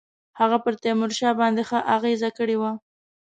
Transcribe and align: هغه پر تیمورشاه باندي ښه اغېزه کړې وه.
هغه 0.39 0.57
پر 0.63 0.73
تیمورشاه 0.83 1.33
باندي 1.39 1.63
ښه 1.69 1.79
اغېزه 1.95 2.29
کړې 2.37 2.55
وه. 2.61 2.71